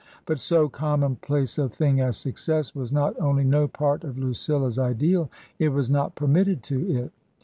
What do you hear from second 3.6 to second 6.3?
part of Lucilla's ideal, it was not